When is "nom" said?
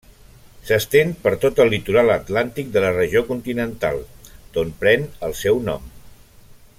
5.71-5.89